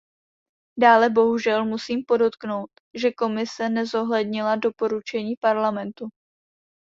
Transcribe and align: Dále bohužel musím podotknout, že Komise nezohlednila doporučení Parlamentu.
Dále 0.79 1.09
bohužel 1.09 1.65
musím 1.65 2.03
podotknout, 2.07 2.71
že 2.95 3.11
Komise 3.11 3.69
nezohlednila 3.69 4.55
doporučení 4.55 5.35
Parlamentu. 5.39 6.09